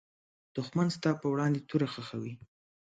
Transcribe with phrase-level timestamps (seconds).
[0.55, 2.33] دښمن ستا پر وړاندې توره خښوي